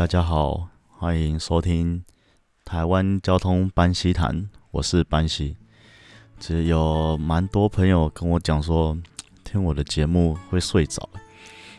[0.00, 2.02] 大家好，欢迎收听
[2.64, 5.58] 台湾交通班西谈，我是班西。
[6.38, 8.96] 其实有蛮多朋友跟我讲说，
[9.44, 11.06] 听我的节目会睡着。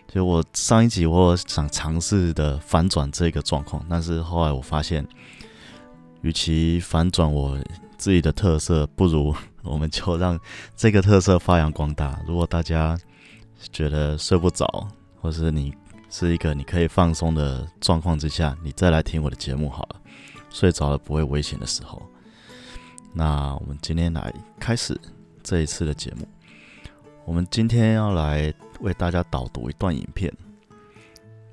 [0.07, 5.03] 就我上一集我想尝试的反转这个状况，但是后来我发现，
[6.21, 7.57] 与其反转我
[7.97, 9.33] 自己的特色，不如
[9.65, 10.39] 我们就让
[10.75, 12.21] 这个特色发扬光大。
[12.27, 12.95] 如果大家
[13.71, 14.87] 觉得睡不着，
[15.19, 15.73] 或是你
[16.11, 20.01] 是一个你可以放松的状况之下，你再来听我的节目好了。
[20.49, 22.01] 睡着了不会危险的时候。
[23.13, 24.99] 那我们今天来开始
[25.41, 26.27] 这一次的节目。
[27.23, 30.31] 我们今天要来为大家导读一段影片。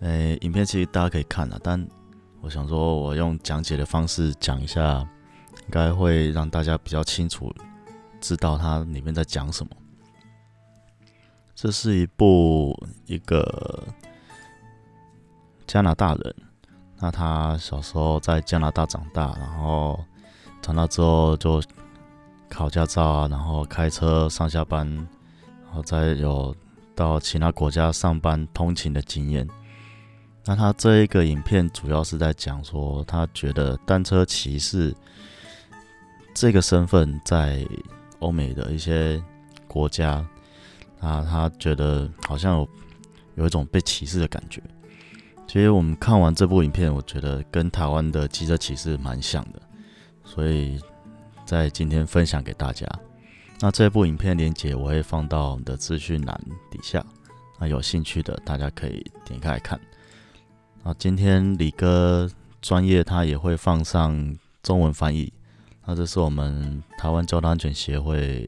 [0.00, 1.86] 诶，影片其实大家可以看了，但
[2.40, 5.08] 我想说，我用讲解的方式讲一下，
[5.62, 7.54] 应该会让大家比较清楚
[8.20, 9.70] 知道它里面在讲什么。
[11.54, 13.84] 这是一部一个
[15.68, 16.34] 加拿大人，
[16.98, 20.04] 那他小时候在加拿大长大，然后。
[20.60, 21.62] 长大之后就
[22.48, 24.84] 考驾照啊，然后开车上下班，
[25.64, 26.54] 然后再有
[26.96, 29.48] 到其他国家上班通勤的经验。
[30.44, 34.92] 那他这一个影片主要是在讲说，他觉得单车骑士
[36.34, 37.64] 这个身份在
[38.18, 39.22] 欧美的一些
[39.68, 40.26] 国家，
[41.00, 42.68] 啊，他觉得好像有
[43.36, 44.60] 有一种被歧视的感觉。
[45.48, 49.60] 其实我们看完这部影片，我觉得跟台湾的机车骑士蛮像的。
[50.22, 50.78] 所以
[51.46, 52.86] 在今天分享给大家。
[53.58, 56.38] 那这部影片连接我会放到我们的资讯栏
[56.70, 57.02] 底下，
[57.58, 59.80] 那有兴趣的大家可以点开来看。
[60.84, 65.32] 那今天李哥专业他也会放上中文翻译，
[65.86, 68.40] 那这是我们台湾交通安全协会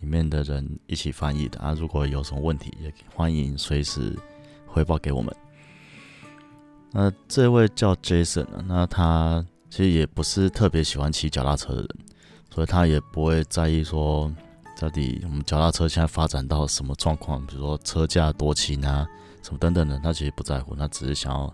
[0.00, 1.72] 里面的人一起翻译的啊。
[1.72, 4.14] 如果有什么问题，也欢迎随时
[4.66, 5.34] 汇报给我们。
[6.98, 9.44] 那这位叫 Jason 那他。
[9.68, 11.88] 其实也不是特别喜欢骑脚踏车的人，
[12.54, 14.32] 所以他也不会在意说
[14.80, 19.06] 到底我们脚踏车现在发展到什么状况，比如说车价多轻啊，
[19.42, 21.52] 什么等等的，他其实不在乎，他只是想要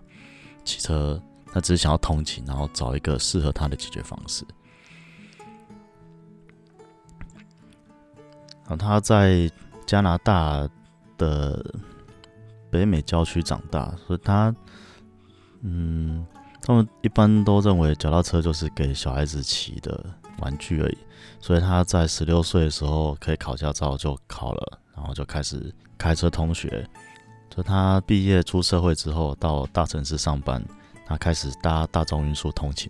[0.63, 1.21] 骑车，
[1.51, 4.45] 他只是想要通勤，然后找一个适合他的解决方式。
[8.67, 9.51] 啊，他在
[9.85, 10.65] 加拿大
[11.17, 11.75] 的
[12.69, 14.55] 北美郊区长大，所以他
[15.63, 16.25] 嗯。
[16.65, 20.01] 他们一般都认为脚踏车就是给小孩子骑的
[20.39, 20.97] 玩具而已，
[21.41, 26.87] 所以他在十六岁的时候可以考驾照就考了，然后就开始开车通学。
[27.49, 30.63] 就他毕业出社会之后，到大城市上班，
[31.05, 32.89] 他开始搭大众运输通勤。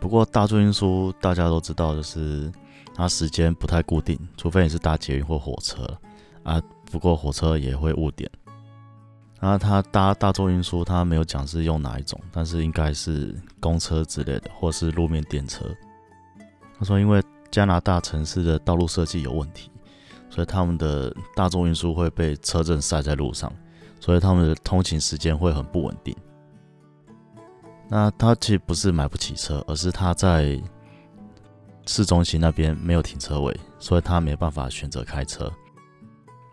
[0.00, 2.50] 不过大众运输大家都知道，就是
[2.94, 5.86] 它时间不太固定，除非你是搭捷运或火车
[6.42, 6.58] 啊。
[6.90, 8.30] 不过火车也会误点。
[9.46, 15.64] 然后他搭大众运输，他没有讲是用哪一种，但是应该是公车之类的，或是路面电车。
[16.76, 19.70] 他说，因为加拿大城市的道路设计有问题，
[20.28, 23.52] 所以他们的大众运输会被车阵塞在路上，
[24.00, 26.12] 所以他们的通勤时间会很不稳定。
[27.88, 30.60] 那他其实不是买不起车，而是他在
[31.86, 35.48] 市中心那边没有停车位，所以他没办法选择开车。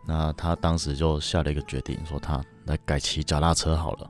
[0.05, 2.39] 那他当时就下了一个决定，说他。
[2.65, 4.09] 来改骑脚踏车好了，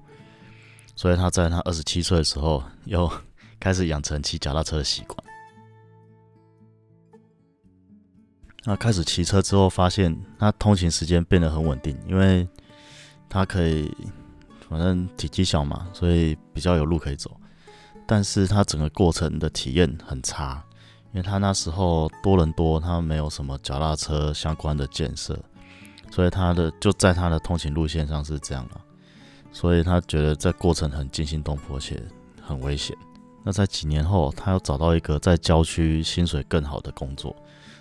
[0.95, 3.11] 所以他在他二十七岁的时候，又
[3.59, 5.17] 开始养成骑脚踏车的习惯。
[8.65, 12.47] 那开始骑车之后，发现他通勤时间变得很稳定，因为
[13.27, 13.91] 他可以，
[14.69, 17.35] 反正体积小嘛，所以比较有路可以走。
[18.07, 20.63] 但是他整个过程的体验很差，
[21.11, 25.37] 因为他那时候多伦多他没有什么脚踏车相关的建设。
[26.13, 28.79] 所以他的就在他的通勤路线上是这样的，
[29.51, 31.99] 所以他觉得这过程很惊心动魄且
[32.39, 32.95] 很危险。
[33.43, 37.35] 那在几年后，他又找到一个在郊区薪水更好的工作，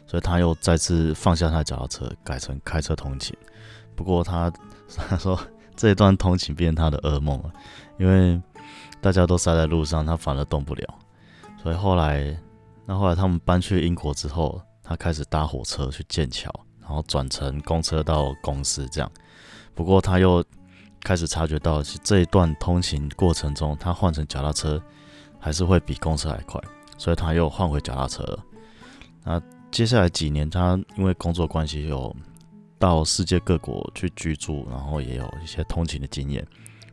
[0.06, 3.36] 所以他又再次放下他的脚踏车，改成开车通勤。
[3.94, 4.50] 不过他
[4.96, 5.38] 他说
[5.76, 7.52] 这一段通勤变成他的噩梦了，
[7.98, 8.40] 因为
[9.02, 10.98] 大家都塞在路上，他反而动不了。
[11.62, 12.34] 所以后来，
[12.86, 16.50] 那后来他们搬去英国之后，他开始搭火车去剑桥。
[16.82, 19.10] 然后转乘公车到公司，这样。
[19.74, 20.44] 不过他又
[21.02, 24.80] 开始察觉到，这一段通勤过程中，他换成脚踏车
[25.38, 26.60] 还是会比公车还快，
[26.98, 28.44] 所以他又换回脚踏车了。
[29.24, 32.14] 那接下来几年，他因为工作关系有
[32.78, 36.46] 到世界各国去居住，然后也有一些通勤的经验，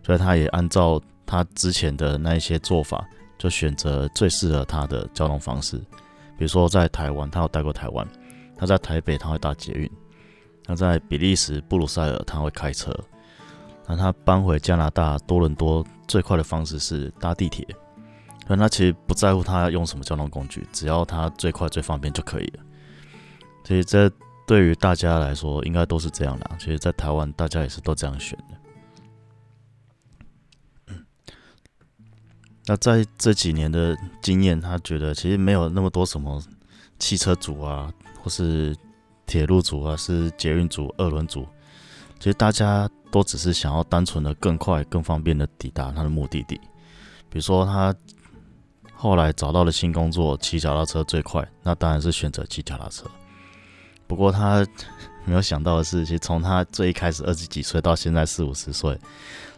[0.05, 3.05] 所以他也按照他之前的那一些做法，
[3.37, 5.77] 就选择最适合他的交通方式。
[6.37, 8.07] 比如说在台湾，他有待过台湾。
[8.59, 9.89] 他在台北，他会搭捷运；
[10.65, 12.91] 他在比利时布鲁塞尔，他会开车；
[13.87, 17.65] 那他搬回加拿大多伦多最快的方式是搭地铁，
[18.45, 22.59] 但他其实不在乎他用什么交通工具，只要他最快最方便就可以了。
[23.63, 24.11] 所以这
[24.45, 26.51] 对于大家来说应该都是这样的。
[26.59, 28.55] 其实，在台湾大家也是都这样选的。
[32.65, 36.43] 那在这几年的经验，他觉得其实没有那么多什么
[36.99, 38.75] 汽车族啊，或是
[39.25, 41.47] 铁路组啊，是捷运组、二轮组，
[42.19, 46.59] 其实大家都只是想要单纯的更快、更方便的抵达他的目的地。
[47.29, 47.93] 比如说，他
[48.93, 53.05] 后来找到了新工作，骑脚踏车最快，那当然是选择骑脚踏车。
[54.07, 54.65] 不过他
[55.25, 58.99] 没有想到的是，其实从他最一开始二十几岁到现在四五十岁，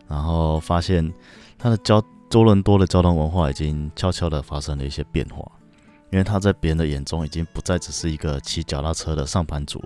[0.08, 1.10] 然后发现
[1.58, 5.50] 他的交多伦多的交通文化已经悄悄的发生了一些变化，
[6.12, 9.84] 因为他在别人的眼中已经不再只是一个骑脚踏车的上班族，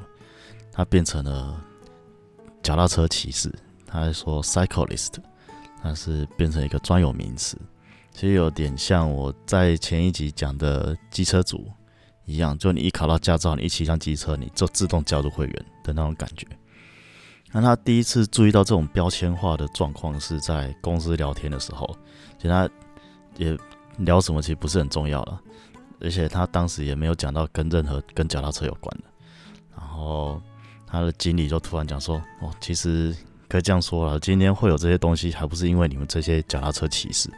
[0.71, 1.63] 他变成了
[2.61, 3.53] 脚踏车骑士。
[3.87, 5.13] 他还说 cyclist，
[5.81, 7.57] 他是变成一个专有名词，
[8.11, 11.71] 其实有点像我在前一集讲的机车族
[12.25, 16.45] 一样，就你一考到驾照，你一骑上机车，你就自动加入会员的那种感觉。
[17.51, 21.87] 那他第一次注意到这种标签化的状况是在公司聊天的时候。
[22.37, 22.69] 其实他
[23.37, 23.57] 也
[23.99, 25.41] 聊什么，其实不是很重要了。
[26.05, 29.03] 而且他当时也没有讲到跟任何跟脚踏车有关的。
[29.75, 30.41] 然后
[30.87, 33.13] 他的经理就突然讲说：“哦，其实
[33.49, 37.29] 可以这样说了，今天会有这些东西，还不是因为你们这些脚踏车骑士。”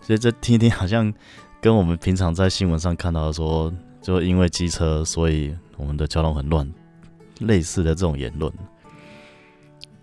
[0.00, 1.12] 所以这听听好像
[1.60, 6.70] 跟我们平常在新闻上看到的说，就因为机车，所以我们的交通很乱，
[7.40, 8.52] 类似的这种言论。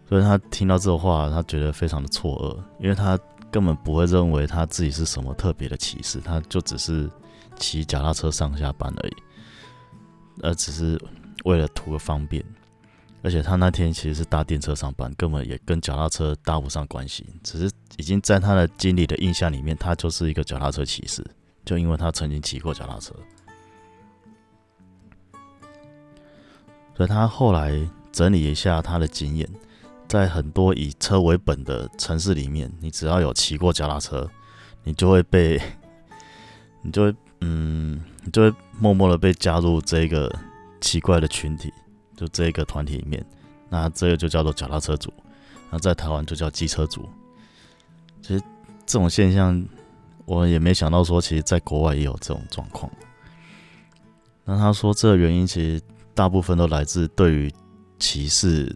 [0.10, 3.18] 所以他听到这话，他觉得非常的错愕，因为他。
[3.52, 7.12] 根本不会认为他自己是什么特别的骑士，他就只是
[7.62, 9.16] 骑脚踏车上下班而已，
[10.42, 11.02] 而只是
[11.46, 12.44] 为了图个方便。
[13.24, 21.24] 而且他那天其实是搭电车上班，根本也跟脚踏车搭不上关系，只是已经在他的经理的印象里面，他就是一个脚踏车骑士，
[21.64, 23.14] 就因为他曾经骑过脚踏车。
[26.98, 27.80] 所以他后来
[28.12, 29.48] 整理一下他的经验。
[30.08, 34.30] 在很多以车为本的城市里面，你只要有骑过脚踏车，
[34.84, 35.58] 你就会被，
[36.84, 38.02] 你就会，嗯，
[38.32, 40.34] 就会默默的被加入这个
[40.80, 41.72] 奇怪的群体，
[42.16, 43.24] 就这一个团体里面。
[43.70, 45.14] 那这个就叫做脚踏车族，
[45.70, 47.08] 那在台湾就叫机车族。
[48.22, 48.44] 其实
[48.86, 49.64] 这种现象，
[50.26, 52.92] 我也没想到说，其实在国外也有这种状况。
[54.46, 55.82] 那他说，这个原因其实
[56.14, 57.54] 大部分都来自对于
[58.00, 58.76] 歧视，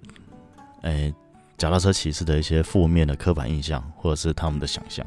[0.81, 1.13] 哎。
[1.57, 5.05] 脚踏车骑士的一些负面的刻板印象，或者是他们的想象，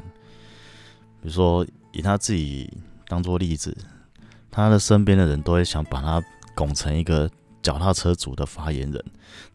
[1.21, 2.67] 比如说以他自己
[3.09, 3.75] 当做例子，
[4.49, 6.23] 他的身边的人都会想把他
[6.55, 7.29] 拱成一个
[7.61, 9.05] 脚踏车组的发言人，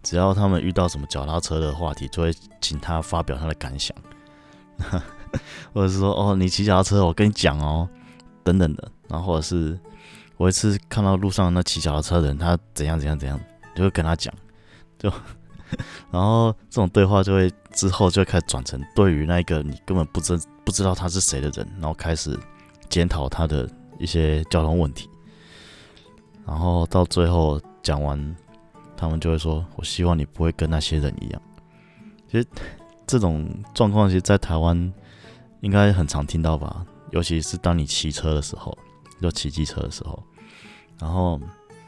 [0.03, 3.97] 只要他们遇到什么脚踏车的话题，就会请他发表他的感想，
[5.73, 7.89] 或者是说哦，你骑脚踏车，我跟你讲哦，
[8.43, 9.79] 等等的，然后或者是
[10.37, 13.41] 我一次看到路上那骑脚踏车的人，他怎样怎样怎样，
[13.75, 14.35] 就会跟他讲，
[14.99, 15.11] 就。
[16.13, 22.39] 然后这种对话就会之后就开始转成对于那个你根本不知不知道他是谁的人，然后开始
[22.89, 25.09] 检讨他的一些交通问题，
[26.47, 28.37] 然后到最后讲完，
[28.97, 31.43] 他们就会说：“我希望你不会跟那些人一样。”
[32.31, 32.47] 其实
[33.07, 34.93] 这种状况其实，在台湾
[35.61, 38.77] 应该很常听到吧，尤其是当你骑车的时候，
[39.21, 40.23] 就骑机车的时候，
[40.99, 41.41] 然后。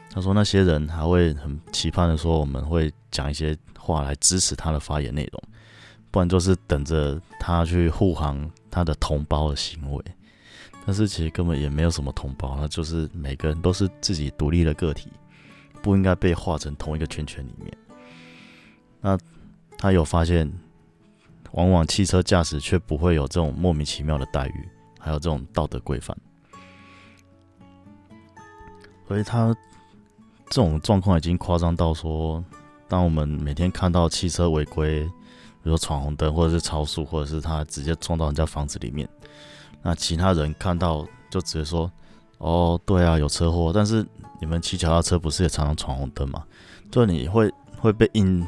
[0.09, 5.43] 他说：“那些人还会很期盼的说，我们会讲一些话来支持他的发言内容，
[6.09, 10.03] 不然就是等着他去护航他的同胞的行为。
[10.87, 15.11] 但是其实根本也没有什么同胞，那就是每个人都是自己独立的个体，
[15.83, 17.77] 不应该被划成同一个圈圈里面。
[19.01, 19.17] 那
[19.77, 20.51] 他有发现，
[21.51, 26.17] 往往汽车驾驶却不会有这种莫名其妙的待遇，还有这种道德规范，
[29.07, 29.53] 所以他。”
[30.49, 32.41] 这种状况已经夸张到说，
[32.87, 35.09] 当我们每天看到汽车违规，比
[35.63, 39.05] 如说闯红灯，或者是超速，或者是他直接撞到人家房子里面，
[39.87, 41.89] 那其他人看到就直接说
[42.39, 44.05] ：“哦，对啊，有车祸。”但是
[44.41, 46.43] 你们骑脚踏车不是也常常闯红灯吗？
[46.91, 48.45] 就你会会被硬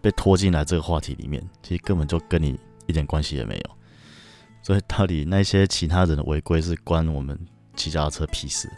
[0.00, 2.58] 被拖进来这个话题里面，其实根本就跟你
[2.88, 3.70] 一点关系也没有。
[4.64, 7.38] 所以到底那些其他人的违规是关我们
[7.76, 8.68] 骑脚踏车屁事？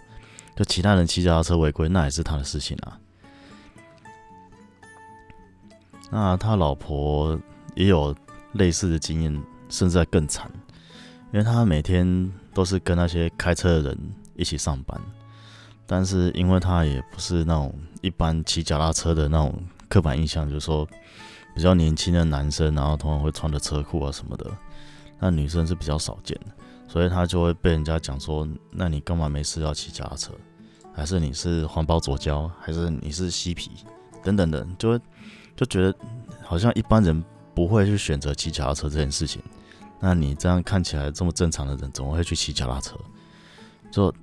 [0.54, 3.00] 就其他人骑脚踏车违规，那也是他的事情啊。
[6.10, 7.40] 那他老婆
[7.74, 8.14] 也有
[8.52, 10.50] 类似的经验，甚至更惨，
[11.34, 13.98] 因为他每天都是跟那些开车的人
[14.36, 14.96] 一起上班，
[15.84, 19.52] 但是因为他也不是那种一般骑脚踏车的那种
[19.88, 20.86] 刻板印象，就是说
[21.52, 24.48] 比较年轻的男生，然后通常会穿着车裤啊什么的，
[25.18, 26.52] 那女生是比较少见的，
[26.86, 30.30] 所以他就会被人家讲说，那你干嘛没事要骑脚踏车？
[30.94, 32.48] 还是你是环保左交？
[32.60, 33.72] 还是你是嬉皮？
[34.22, 35.00] 等等的，就会
[35.56, 35.92] 就觉得
[36.44, 37.24] 好像一般人
[37.56, 39.42] 不会去选择骑脚踏车这件事情。
[40.06, 42.94] 那你这样看起来这么正常的人，怎么会去骑脚踏车？
[43.90, 44.14] 就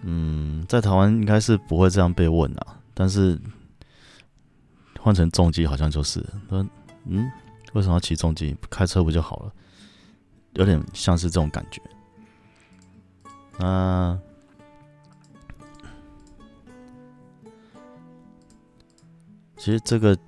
[0.00, 3.40] 嗯，在台湾应该是不会这样被问啊，但是
[4.98, 6.66] 换成重机好像就是说，
[7.04, 7.30] 嗯，
[7.74, 8.56] 为什么要骑重机？
[8.68, 9.52] 开车不就好了？
[10.54, 11.80] 有点像是这种感觉。
[13.60, 14.18] 那
[19.56, 20.18] 其实这个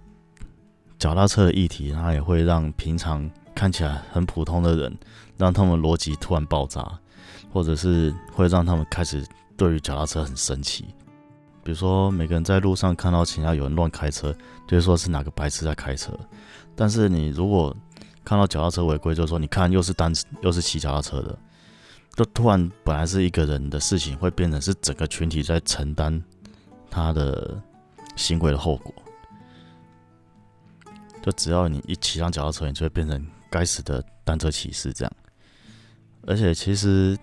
[0.96, 4.98] 脚踏车的议题，它也会让平常看起来很普通的人，
[5.36, 6.98] 让他们逻辑突然爆炸，
[7.52, 9.24] 或者是会让他们开始
[9.56, 10.84] 对于脚踏车很生气。
[11.62, 14.30] 比如说，每个人在路上看到其他有人乱开车，
[14.68, 16.12] 就会说是哪个白痴在开车。
[16.76, 17.74] 但是你如果
[18.22, 21.38] 看到脚踏车违规，就说你看又是单又是骑脚踏车的，
[22.16, 26.22] 就突然本来是一个人的事情，会变成是整个群体在承担
[26.90, 27.58] 他的
[28.14, 28.92] 行为的后果。
[31.22, 35.12] 就只要你一骑上脚踏车，你就会变成该死的单车骑士这样。
[36.26, 37.16] 而且其实，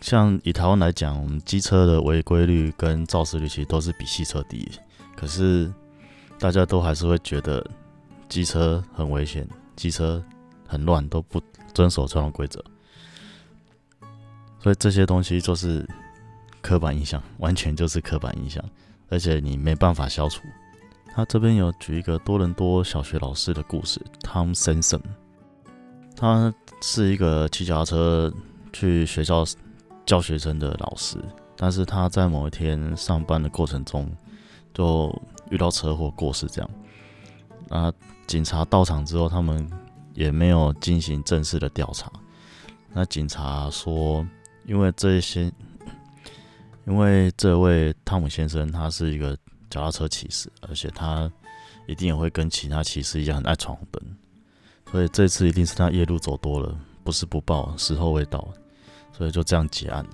[0.00, 4.66] 像以台湾来讲，我们机车的违规率跟肇事率其实都是比汽车低。
[5.14, 5.70] 可是
[6.38, 7.62] 大家都还是会觉得
[8.26, 9.46] 机车很危险，
[9.76, 10.24] 机车
[10.66, 11.42] 很乱，都不
[11.74, 12.64] 遵守交通规则。
[14.62, 15.86] 所以这些东西就是
[16.62, 18.64] 刻板印象，完全就是刻板印象，
[19.10, 20.40] 而且你没办法消除。
[21.12, 25.00] 他这边有举一个多伦多小学老师的故事，Tom Simpson。
[26.16, 28.32] 他是一个骑脚踏车
[28.72, 29.44] 去学校
[30.06, 31.18] 教学生的老师，
[31.56, 34.10] 但是他在某一天上班的过程中
[34.72, 35.14] 就
[35.50, 36.70] 遇到车祸过世，这样。
[37.68, 37.92] 那
[38.26, 39.68] 警察到场之后，他们
[40.14, 42.10] 也没有进行正式的调查。
[42.92, 44.26] 那警察说，
[44.64, 45.52] 因为这些，
[46.86, 49.36] 因为这位汤姆先生他是一个。
[49.70, 51.30] 脚踏车骑士，而且他
[51.86, 54.02] 一定也会跟其他骑士一样很爱闯红灯，
[54.90, 58.46] 所以这次一定是他夜路走多了，不是不报，时候未到，
[59.16, 60.10] 所以就这样结案了。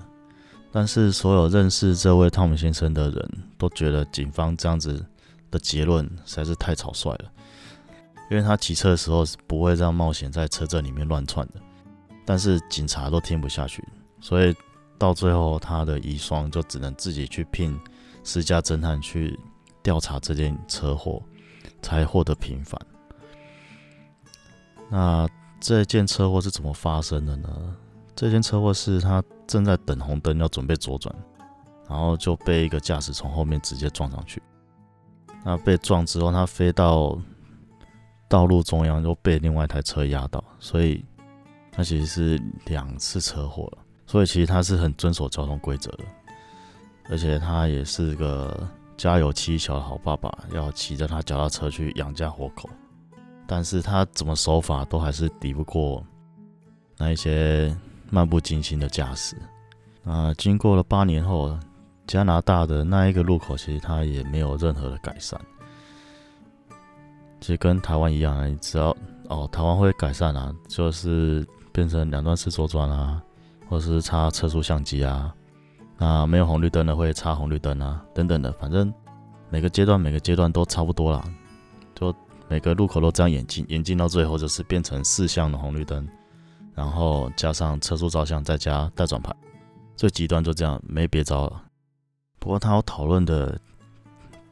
[0.71, 5.05] 但是所有认识这位汤姆先生的人都觉得警方这样子
[5.51, 7.33] 的结论实在是太草率了，
[8.31, 11.55] 因为他骑车的时候是不会这样冒险在车阵里面乱窜的。
[12.27, 13.83] 但是警察都听不下去，
[14.21, 14.55] 所以
[14.99, 17.79] 到最后他的遗孀就只能自己去聘。
[18.27, 19.39] 私家侦探去
[19.85, 21.23] 调查这件车祸，
[21.81, 22.79] 才获得平反。
[24.91, 25.29] 那
[25.61, 27.49] 这件车祸是怎么发生的呢？
[28.17, 31.15] 这件车祸是他正在等红灯，要准备左转，
[31.89, 34.43] 然后就被一个驾驶从后面直接撞上去。
[35.45, 37.17] 那被撞之后，他飞到
[38.29, 41.05] 道路中央，又被另外一台车压到，所以
[41.71, 43.79] 他其实是两次车祸了。
[44.05, 46.05] 所以其实他是很遵守交通规则的。
[47.09, 52.69] 而且他也是个家有妻小的好爸爸，要骑着他脚踏车去养家活口。
[53.47, 56.05] 但是他怎么手法都还是抵不过
[56.97, 57.73] 那一些
[58.11, 59.37] 漫不经心的驾驶。
[60.03, 61.57] 那经过了八年后，
[62.09, 65.41] 加拿大的那一个路口其实他也没有任何的改善。
[67.41, 68.97] 其实跟台湾一样啊，你只要
[69.29, 73.23] 哦，台湾会改善啊，就是变成两段式左转啊，
[73.69, 75.33] 或者是插测速相机啊。
[75.99, 78.93] 那没有红绿灯的会插红绿灯啊，等等的，反正
[79.49, 81.25] 每个阶段每个阶段都差不多啦，
[81.95, 82.15] 就
[82.49, 86.07] 每个路口都这样演进，演进到最后就是变成四项的红绿灯，
[86.75, 89.35] 然后加上车速照相，再加带转盘，
[89.97, 91.63] 最极端就这样，没别招了。
[92.39, 93.59] 不过他要讨论的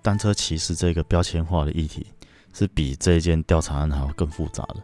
[0.00, 2.06] 单车骑士这个标签化的议题，
[2.54, 4.76] 是比这一件调查案还要更复杂的。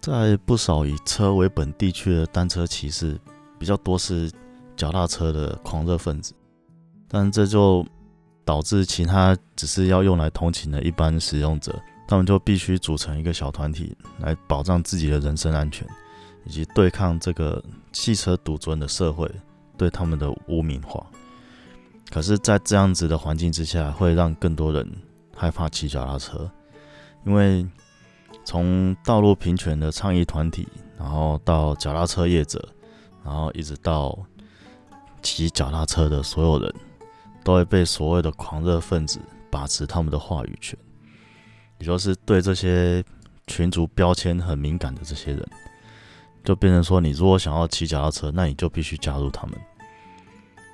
[0.00, 3.16] 在不少以车为本地区的单车骑士，
[3.56, 4.28] 比较多是。
[4.78, 6.32] 脚踏车的狂热分子，
[7.08, 7.84] 但这就
[8.44, 15.86] 导致其他只是要用来通勤的一般使用者，他们就必须组成一个小团体来保障自己的人身安全，
[16.46, 19.30] 以及对抗这个汽车独尊的社会
[19.76, 21.04] 对他们的污名化。
[22.10, 24.90] 可是，在这样子的环境之下，会让更多人
[25.36, 26.50] 害怕骑脚踏车，
[27.26, 27.66] 因为
[28.44, 30.66] 从道路平权的倡议团体，
[30.96, 32.66] 然后到脚踏车业者，
[33.22, 34.18] 然后一直到
[35.28, 36.74] 骑脚踏车的所有人
[37.44, 39.20] 都会被所谓的狂热分子
[39.50, 40.76] 把持他们的话语权，
[41.78, 43.04] 也就是对这些
[43.46, 45.46] 群族标签很敏感的这些人，
[46.42, 49.54] 就变成说，你如果想要骑脚踏车，那你就必须加入他们。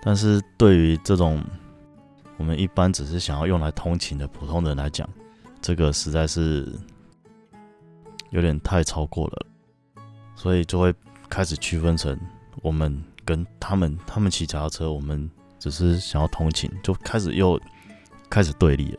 [0.02, 1.42] 但是对于这种
[2.36, 5.08] 我们一般只是想要用来通勤的普通人来讲，
[5.60, 6.72] 这个实在是
[8.30, 9.46] 有点太超过了，
[10.36, 10.94] 所以就会
[11.28, 12.16] 开始区分成
[12.62, 17.60] 我们跟他们，他们骑脚踏车，我们只是想要通勤，就开始又
[18.28, 18.98] 开始对立了。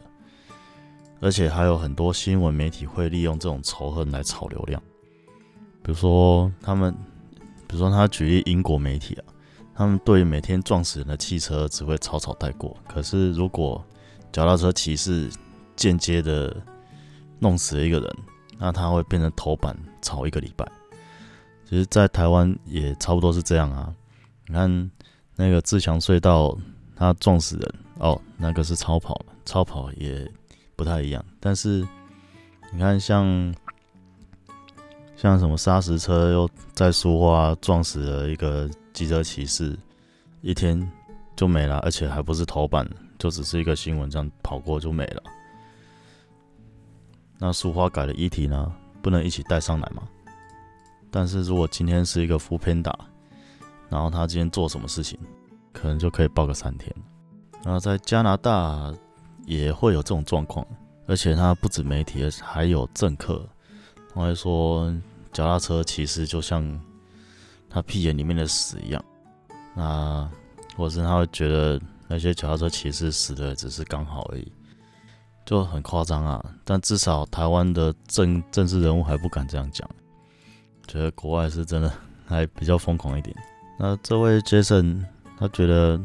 [1.22, 4.82] 而且还有很多新闻媒体会利用这种仇恨来炒流量，
[5.82, 6.94] 比如说他们，
[7.68, 9.24] 比如说他举例英国媒体啊，
[9.74, 13.84] 他们对每天撞死人的汽车只会草草带过，可是如果
[14.32, 15.30] 脚踏车骑士
[15.76, 16.56] 间接的
[17.40, 18.16] 弄死了一个人，
[18.58, 20.70] 那他会变成头版炒一个礼拜。
[21.68, 23.92] 其实，在台湾也差不多是这样啊。
[24.48, 24.92] 你看
[25.36, 26.58] 那个自强隧道，
[26.96, 30.30] 他撞死人哦，那个是超跑，超跑也。
[30.78, 31.88] 不太一样，但是
[32.74, 33.56] 你看，像
[35.16, 39.80] 像什么砂石车又在苏花撞死了一个机车骑士，
[40.42, 40.92] 一天
[41.34, 42.86] 就没了，而且还不是头版，
[43.18, 45.24] 就只是一个新闻这样跑过就没了。
[47.38, 48.70] 那苏花改了议题呢，
[49.02, 50.04] 不能一起带上来吗？
[51.10, 52.94] 但是如果今天是一个副片打，
[53.90, 55.20] 然后他今天做什么事情，
[55.74, 56.94] 可能就可以报个三天。
[57.64, 58.94] 然后在加拿大。
[59.48, 60.66] 也会有这种状况，
[61.06, 63.48] 而且他不止媒体，还有政客，
[64.12, 64.92] 他会说
[65.32, 66.82] 脚踏车其实就像
[67.70, 69.06] 他屁眼里面的屎一样，
[69.76, 70.28] 那
[70.76, 74.52] 或是他会觉得那些脚踏车骑士死的只是刚好而已，
[75.46, 76.44] 就很夸张啊。
[76.64, 79.88] 但至少台湾的政政治人物还不敢这样讲，
[80.88, 81.94] 觉得国外是真的
[82.26, 83.36] 还比较疯狂一点。
[83.78, 85.04] 那这位 Jason
[85.38, 86.00] 他觉得。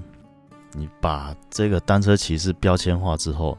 [0.73, 3.59] 你把这个单车骑士标签化之后，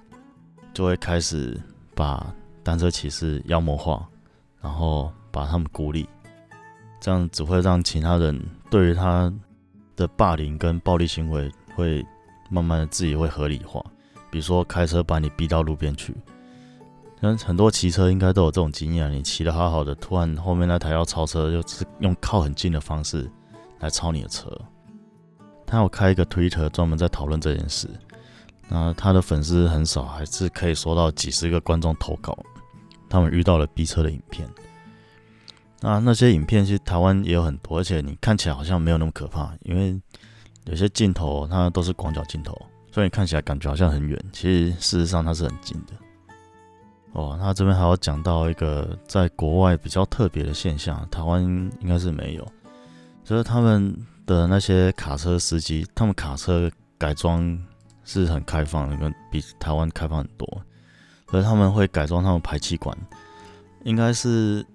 [0.73, 1.59] 就会开始
[1.93, 4.07] 把单车骑士妖魔化，
[4.61, 6.07] 然后把他们孤立，
[7.01, 9.29] 这样只会让其他人对于他
[9.97, 12.01] 的霸凌跟暴力行为会
[12.49, 13.83] 慢慢的自己会合理化。
[14.29, 16.15] 比如说开车把你逼到路边去，
[17.21, 23.29] 像很多骑车应该都有这种经验，你骑的好好的，突然后面那台要超车，就是用靠很近的方式
[23.81, 24.49] 来超你的车。
[25.67, 27.87] 他有开一个 Twitter 专门在讨论这件事，
[28.67, 32.37] 那他的粉丝很少，还是可以收到几十个观众投稿，
[33.09, 34.47] 他们遇到了逼车的影片。
[35.79, 39.99] 那那些影片其实台湾也有很多，而且你看起来好像没有那么可怕，因为
[40.65, 42.55] 有些镜头它都是广角镜头，
[42.91, 45.93] 所以看起来感觉好像很远，其实事实上它是很近的。
[47.13, 51.41] 哦，那这边还要讲到一个在国外比较特别的现象，台湾
[51.79, 52.47] 应该是没有，
[53.31, 53.95] 就是他们。
[54.27, 57.59] 的那些卡车司机，他们卡车改装
[58.05, 60.47] 是很开放的，跟比台湾开放很多。
[61.29, 62.95] 所以他们会改装他们排气管，
[63.83, 64.65] 应该是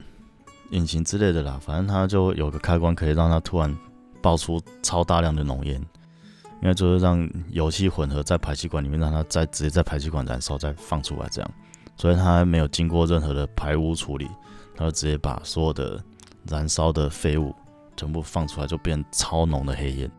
[0.72, 1.58] 引擎之类的啦。
[1.62, 3.74] 反正它就有个开关，可以让它突然
[4.20, 11.50] 爆出超大量的浓烟，应该就是让油气混合在排气管里面，让它再直接在排气管燃烧，再放出来这样。
[11.96, 14.28] 所以它没有经过任何的排污处理，
[14.76, 16.02] 它就直接把所有的
[16.46, 17.54] 燃烧的废物。
[17.96, 20.10] 全部放出来就变超浓的黑烟。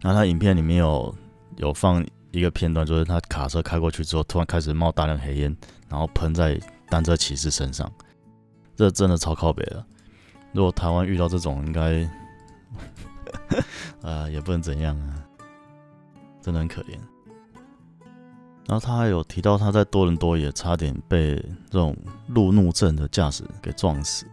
[0.00, 1.14] 然后他影片里面有
[1.56, 5.56] 有放一个片段，就是他卡车开过去之后，突然开始冒大量黑烟，
[5.88, 7.90] 然后喷在单车骑士身上。
[8.76, 9.86] 这真的超靠北了。
[10.52, 12.08] 如果台湾遇到这种，应该
[14.02, 15.24] 呃也不能怎样啊，
[16.42, 16.98] 真的很可怜。
[18.66, 21.36] 然后他还有提到他在多伦多也差点被
[21.70, 21.96] 这种
[22.28, 24.26] 路怒症的驾驶给撞死。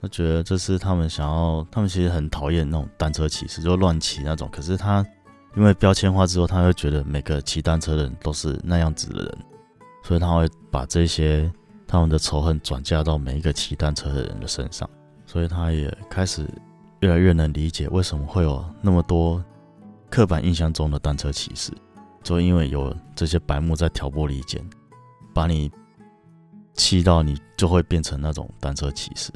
[0.00, 4.48] 他觉得这是他们想要，他们其实很讨厌那种单车骑士，就乱骑那种。
[4.52, 5.04] 可是他
[5.56, 9.38] 因为标签化之后，他会觉得每个骑单车的人都是那样子的人，
[10.04, 11.50] 所以他会把这些
[11.86, 14.88] 他们的仇恨转嫁到每一个骑单车的人的身上。
[15.26, 16.48] 所以他也开始
[17.00, 19.44] 越来越能理解为什么会有那么多
[20.08, 21.72] 刻板印象中的单车骑士，
[22.22, 24.64] 就因为有这些白目在挑拨离间，
[25.34, 25.70] 把你
[26.74, 29.32] 气到你就会变成那种单车骑士。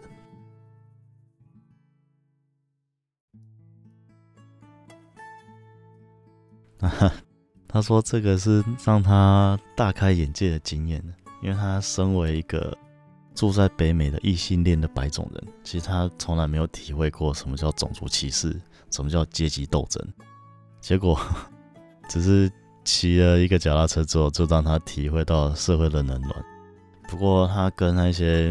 [7.69, 11.03] 他说：“这个是让他大开眼界的经验，
[11.43, 12.77] 因为他身为一个
[13.35, 20.07] 住在北美的异性恋的白种人，其实他从来没有体会过什么叫种族歧视，什么叫阶级斗争。
[20.81, 21.19] 结果
[22.11, 22.51] 只是
[22.85, 26.45] 骑了一个脚踏车之后，就让他体会到社会的冷暖。
[27.09, 28.49] 不过他跟那些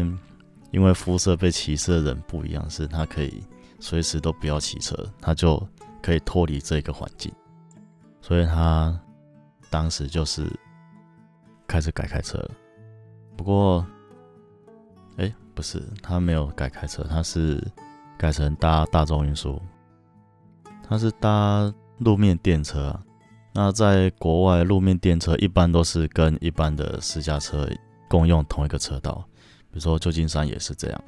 [0.70, 3.42] 因为肤色被歧视的人不一样，是他可以
[3.78, 5.64] 随时都不要骑车，他就
[6.02, 7.30] 可以脱离这个环境。”
[8.22, 8.98] 所以他
[9.68, 10.46] 当时就是
[11.66, 12.50] 开始改开车了。
[13.36, 13.84] 不过，
[15.16, 17.62] 哎，不是，他没有改开车，他是
[18.16, 19.60] 改成搭大众运输。
[20.88, 23.02] 他是搭路面电车啊。
[23.54, 27.68] 那在国外，路面电车一般都是跟一般的私家车
[28.08, 29.24] 共用同一个车道，
[29.70, 31.04] 比如说旧金山也是这样。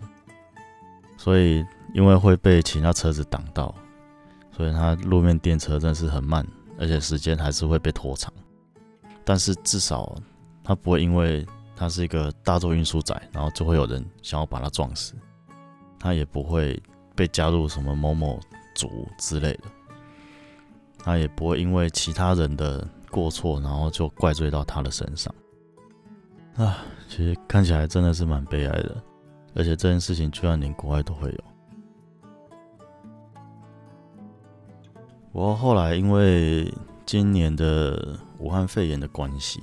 [1.16, 3.74] 所以因为会被其他车子挡到，
[4.50, 6.46] 所以它路面电车真的是很慢，
[6.78, 8.32] 而且时间还是会被拖长。
[9.24, 10.14] 但是至少
[10.62, 15.14] 它不会因为它是一个大众运输载，然后就会有人想要把它撞死。
[15.98, 16.80] 它也不会
[17.14, 18.38] 被加入什么某某
[18.74, 19.64] 族之类的，
[20.98, 25.34] 它也不会因为其他人的过错，然后就怪罪到他的身上。
[26.56, 29.02] 啊，其实看起来真的是蛮悲哀的，
[29.54, 31.44] 而且这件事情居然连国外都会有。
[35.34, 36.72] 不过后来因为
[37.04, 39.60] 今年的武汉肺炎的关系，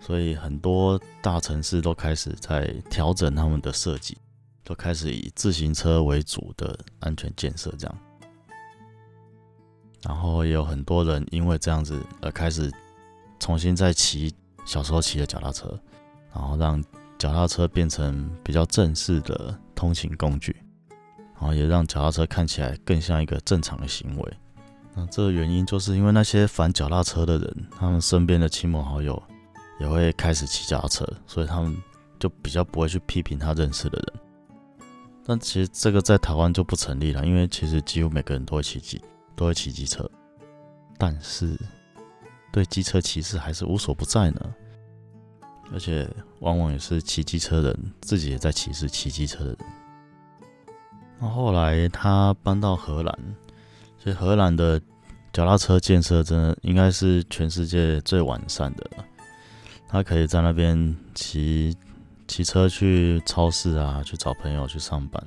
[0.00, 4.16] 所以很多大城市都开始在调整他们的设计。
[4.62, 7.98] 都开始以自行车为主的安全建设，这样，
[10.02, 12.72] 然后也有很多人因为这样子而开始
[13.40, 14.32] 重新再骑
[14.64, 15.78] 小时候骑的脚踏车，
[16.32, 16.82] 然后让
[17.18, 20.56] 脚踏车变成比较正式的通勤工具，
[21.34, 24.36] 然后也让脚踏车看起来更像一个正常的行为。
[24.94, 29.20] 那这个原因就是因为那些反脚踏车的人，他们身边的亲朋好友
[29.80, 31.76] 也会开始骑脚踏车，所以他们
[32.18, 34.20] 就比较不会去批评他认识的人。
[35.26, 39.00] 但其实这个在台湾就不成立了，因为其实几乎每个人都会骑机，
[39.34, 40.08] 都会骑机车，
[40.96, 41.58] 但是
[42.52, 44.54] 对机车歧视还是无所不在呢。
[45.72, 46.08] 而且
[46.40, 49.58] 往往也是骑机车人自己也在歧视骑机车的人。
[51.18, 53.18] 那后来他搬到荷兰，
[54.04, 54.78] 所以荷兰的
[55.32, 59.04] 脚踏车建设真的应该是全世界最完善的了。
[59.88, 61.76] 他可以在那边骑。
[62.26, 65.22] 骑车去超市啊，去找朋友去上班，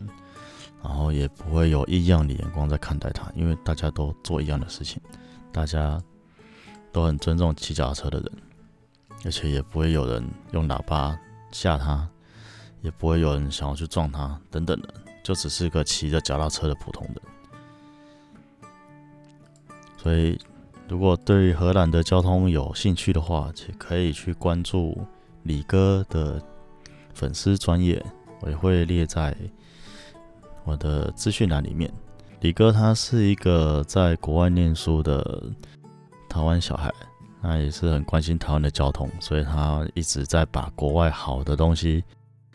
[0.84, 5.00] 然后也不会有异样的眼光在看待他，因为大家都做一样的事情，
[5.52, 6.02] 大家
[6.92, 8.32] 都很尊重骑脚踏车的人，
[9.24, 11.16] 而且也不会有人用喇叭
[11.52, 12.10] 吓他，
[12.82, 14.92] 也不会有人想要去撞他等等的，
[15.24, 17.16] 就只是个骑着脚踏车的普通人。
[20.08, 20.40] 所以，
[20.88, 24.98] 如果对荷兰的交通有兴趣的话，且可以去关注
[25.44, 26.42] 李哥的。
[27.14, 28.02] 粉丝专业
[28.42, 29.36] 我也会列在
[30.64, 31.92] 我的资讯栏里面。
[32.42, 35.44] 李哥他是一个在国外念书的
[36.30, 36.94] 台湾小孩，
[37.42, 42.04] 那也是很关心台湾的交通，所以他一直在把国外好的东西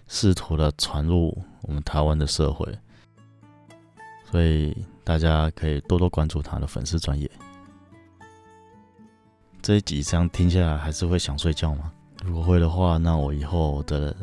[0.07, 2.67] 试图的传入我们台湾的社会，
[4.31, 7.31] 所以大家可以多多关注他的粉丝专业。
[9.61, 11.93] 这一集这样听下来还是会想睡觉吗？
[12.25, 14.15] 如果会的话，那我以后的。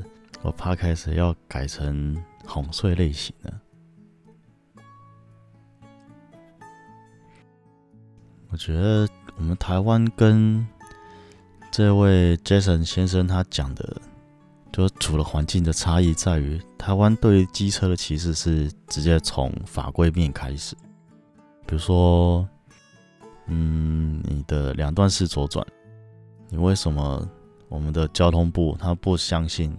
[0.41, 2.15] 我怕开始要改成
[2.45, 3.53] 哄睡类型的。
[8.49, 10.65] 我觉得我们台湾跟
[11.69, 14.01] 这位 Jason 先生他讲的，
[14.71, 20.75] 就除了环境的差异，在于台湾对于机车的歧视是直接从法规面开始。
[21.65, 22.47] 比如说，
[23.47, 25.65] 嗯，你的两段式左转，
[26.49, 27.27] 你为什么
[27.67, 29.75] 我们的交通部他不相信？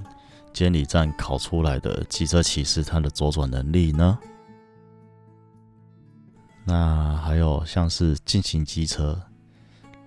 [0.53, 4.19] 监理站考出来的机车骑士，他的左转能力呢？
[6.65, 9.17] 那还有像是进行机车，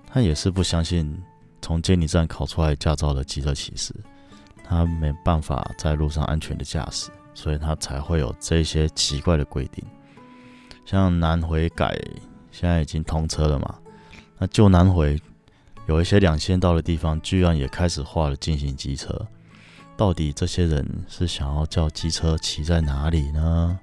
[0.06, 1.18] 他也是不相信
[1.62, 3.96] 从监理站考出来驾照的机车骑士，
[4.64, 9.84] 他没办法在路上安全的驾驶，所以他才会有这些奇怪的规定。
[10.86, 11.98] 像南回改
[12.52, 13.76] 现在已经通车了嘛？
[14.38, 15.20] 那旧南回
[15.88, 19.28] 有一些两线道的地方，居然也开始画了进行机车。
[19.96, 23.80] 到底这些人是想要叫机车骑在哪里呢？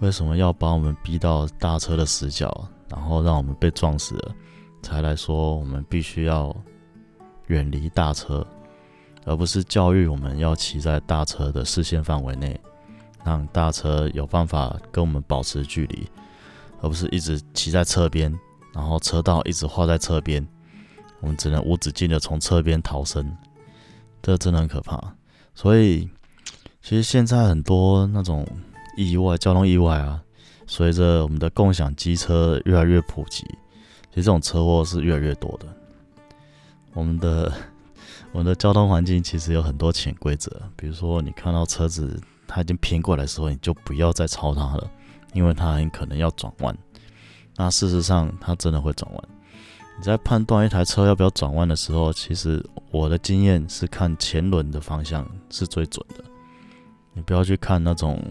[0.00, 4.34] 为什么要把我们逼到大车的死角，然后让我们被撞死了，
[4.82, 6.54] 才来说我们必须要
[7.46, 8.46] 远离大车，
[9.28, 12.58] 而不是教育我们要骑在大车的视线范围内，
[13.22, 16.08] 让大车有办法跟我们保持距离，
[16.80, 18.34] 而不是一直骑在侧边，
[18.72, 20.48] 然后车道一直画在侧边，
[21.20, 23.36] 我们只能无止境的从侧边逃生，
[24.22, 24.98] 这真的很可怕。
[25.54, 26.08] 所以，
[26.80, 28.46] 其实现在很多那种
[28.96, 30.22] 意外、交通意外啊，
[30.66, 33.44] 随着我们的共享机车越来越普及，
[34.08, 35.66] 其实这种车祸是越来越多的。
[36.94, 37.52] 我们的
[38.32, 44.90] 我们的交通环境其实有很多潜规则，比如说你看到车子它已经偏过来的时候，你就不要再超它了，
[45.32, 46.76] 因为它很可能要转弯。
[47.56, 49.24] 那事实上，它真的会转弯。
[49.96, 56.22] 你在判断一台车要不要转弯的时候，其实我的经验是看前轮的方向是最准的。
[57.14, 58.22] 你不要去看那种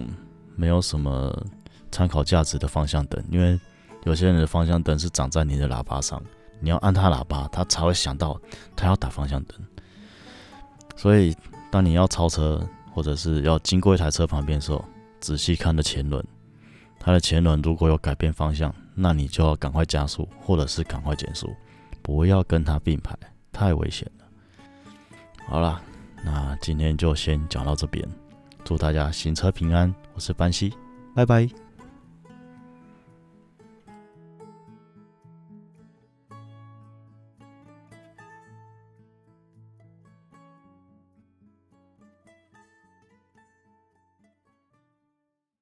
[0.56, 1.46] 没有什么
[1.92, 3.60] 参考价值的方向灯，因为
[4.06, 6.24] 有些人的方向灯是长在你的喇叭上，
[6.62, 8.40] 你要按他喇叭，他才会想到
[8.74, 9.58] 他要打方向灯。
[10.98, 11.34] 所以
[11.72, 14.84] 当你要超车或者是要经过一台车旁边的时候，
[15.22, 16.22] 仔细看的前轮，
[17.00, 21.56] 它的前轮如果有改变方向，那你就要赶快加速，或者是赶快减速，
[22.02, 23.16] 不要跟它并排，
[23.54, 24.26] 太危险了。
[25.46, 25.80] 好啦，
[26.26, 28.04] 那今天就先讲到这边，
[28.64, 30.74] 祝大家行车平安，我是班西，
[31.16, 31.67] 拜拜。